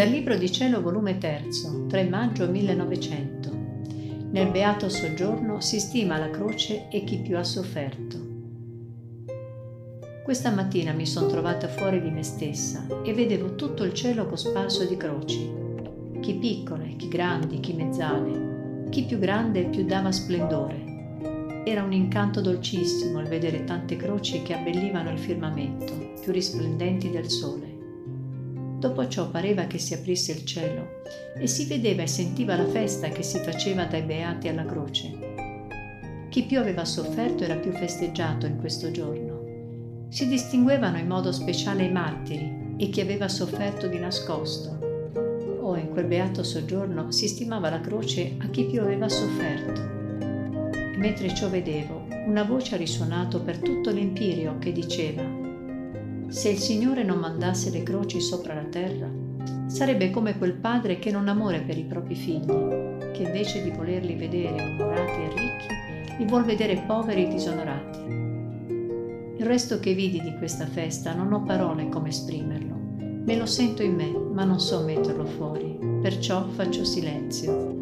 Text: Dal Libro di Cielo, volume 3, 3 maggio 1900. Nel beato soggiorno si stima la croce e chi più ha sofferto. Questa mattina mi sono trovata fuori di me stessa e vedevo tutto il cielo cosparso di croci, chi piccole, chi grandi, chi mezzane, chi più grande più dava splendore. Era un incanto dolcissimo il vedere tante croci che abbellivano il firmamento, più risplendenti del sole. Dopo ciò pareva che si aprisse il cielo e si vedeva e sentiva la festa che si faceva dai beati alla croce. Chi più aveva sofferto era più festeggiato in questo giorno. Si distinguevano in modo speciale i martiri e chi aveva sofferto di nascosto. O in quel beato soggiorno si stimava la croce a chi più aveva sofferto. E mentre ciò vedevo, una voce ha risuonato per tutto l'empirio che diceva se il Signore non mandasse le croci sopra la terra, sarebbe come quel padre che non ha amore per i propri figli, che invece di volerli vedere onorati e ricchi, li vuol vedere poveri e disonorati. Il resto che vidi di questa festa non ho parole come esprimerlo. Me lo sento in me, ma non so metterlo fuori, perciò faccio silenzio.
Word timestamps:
Dal 0.00 0.08
Libro 0.08 0.34
di 0.34 0.50
Cielo, 0.50 0.80
volume 0.80 1.18
3, 1.18 1.48
3 1.86 2.04
maggio 2.04 2.48
1900. 2.48 3.50
Nel 4.30 4.50
beato 4.50 4.88
soggiorno 4.88 5.60
si 5.60 5.78
stima 5.78 6.16
la 6.16 6.30
croce 6.30 6.88
e 6.88 7.04
chi 7.04 7.18
più 7.18 7.36
ha 7.36 7.44
sofferto. 7.44 8.18
Questa 10.24 10.50
mattina 10.52 10.92
mi 10.92 11.04
sono 11.04 11.26
trovata 11.26 11.68
fuori 11.68 12.00
di 12.00 12.10
me 12.10 12.22
stessa 12.22 12.86
e 13.02 13.12
vedevo 13.12 13.56
tutto 13.56 13.84
il 13.84 13.92
cielo 13.92 14.24
cosparso 14.24 14.86
di 14.86 14.96
croci, 14.96 15.52
chi 16.20 16.32
piccole, 16.36 16.96
chi 16.96 17.08
grandi, 17.08 17.60
chi 17.60 17.74
mezzane, 17.74 18.86
chi 18.88 19.04
più 19.04 19.18
grande 19.18 19.66
più 19.66 19.84
dava 19.84 20.10
splendore. 20.10 21.62
Era 21.66 21.82
un 21.82 21.92
incanto 21.92 22.40
dolcissimo 22.40 23.20
il 23.20 23.28
vedere 23.28 23.64
tante 23.64 23.96
croci 23.96 24.40
che 24.40 24.54
abbellivano 24.54 25.10
il 25.10 25.18
firmamento, 25.18 26.14
più 26.22 26.32
risplendenti 26.32 27.10
del 27.10 27.28
sole. 27.28 27.79
Dopo 28.80 29.06
ciò 29.08 29.28
pareva 29.28 29.66
che 29.66 29.76
si 29.76 29.92
aprisse 29.92 30.32
il 30.32 30.46
cielo 30.46 31.02
e 31.36 31.46
si 31.46 31.66
vedeva 31.66 32.00
e 32.00 32.06
sentiva 32.06 32.56
la 32.56 32.66
festa 32.66 33.08
che 33.08 33.22
si 33.22 33.38
faceva 33.40 33.84
dai 33.84 34.00
beati 34.00 34.48
alla 34.48 34.64
croce. 34.64 35.10
Chi 36.30 36.44
più 36.44 36.58
aveva 36.58 36.86
sofferto 36.86 37.44
era 37.44 37.56
più 37.56 37.72
festeggiato 37.72 38.46
in 38.46 38.56
questo 38.58 38.90
giorno. 38.90 40.08
Si 40.08 40.26
distinguevano 40.28 40.96
in 40.96 41.06
modo 41.06 41.30
speciale 41.30 41.84
i 41.84 41.92
martiri 41.92 42.76
e 42.78 42.88
chi 42.88 43.02
aveva 43.02 43.28
sofferto 43.28 43.86
di 43.86 43.98
nascosto. 43.98 44.78
O 45.60 45.76
in 45.76 45.90
quel 45.90 46.06
beato 46.06 46.42
soggiorno 46.42 47.12
si 47.12 47.28
stimava 47.28 47.68
la 47.68 47.82
croce 47.82 48.36
a 48.38 48.48
chi 48.48 48.64
più 48.64 48.80
aveva 48.80 49.10
sofferto. 49.10 49.80
E 50.72 50.96
mentre 50.96 51.34
ciò 51.34 51.50
vedevo, 51.50 52.06
una 52.26 52.44
voce 52.44 52.76
ha 52.76 52.78
risuonato 52.78 53.42
per 53.42 53.58
tutto 53.58 53.90
l'empirio 53.90 54.56
che 54.58 54.72
diceva 54.72 55.39
se 56.30 56.48
il 56.48 56.58
Signore 56.58 57.02
non 57.02 57.18
mandasse 57.18 57.70
le 57.70 57.82
croci 57.82 58.20
sopra 58.20 58.54
la 58.54 58.62
terra, 58.62 59.08
sarebbe 59.66 60.10
come 60.10 60.38
quel 60.38 60.54
padre 60.54 61.00
che 61.00 61.10
non 61.10 61.26
ha 61.26 61.32
amore 61.32 61.60
per 61.62 61.76
i 61.76 61.84
propri 61.84 62.14
figli, 62.14 62.46
che 63.12 63.22
invece 63.24 63.64
di 63.64 63.70
volerli 63.70 64.14
vedere 64.14 64.62
onorati 64.62 65.20
e 65.20 65.28
ricchi, 65.28 66.18
li 66.18 66.24
vuol 66.26 66.44
vedere 66.44 66.84
poveri 66.86 67.24
e 67.24 67.28
disonorati. 67.28 67.98
Il 69.38 69.44
resto 69.44 69.80
che 69.80 69.92
vidi 69.92 70.20
di 70.20 70.36
questa 70.36 70.66
festa 70.66 71.14
non 71.14 71.32
ho 71.32 71.42
parole 71.42 71.88
come 71.88 72.10
esprimerlo. 72.10 72.78
Me 73.24 73.36
lo 73.36 73.46
sento 73.46 73.82
in 73.82 73.94
me, 73.94 74.08
ma 74.08 74.44
non 74.44 74.60
so 74.60 74.84
metterlo 74.84 75.24
fuori, 75.24 75.78
perciò 76.00 76.46
faccio 76.48 76.84
silenzio. 76.84 77.78